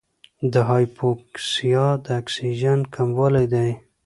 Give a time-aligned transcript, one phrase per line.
[0.53, 3.69] د هایپوکسیا د اکسیجن کموالی دی.